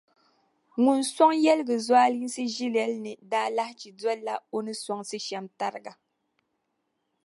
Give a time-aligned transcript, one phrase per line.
[0.83, 5.93] ŋun sɔŋ yɛligi zualinsi ʒilɛli ni daalahichi dolila o ni sɔŋsi shɛm tariga.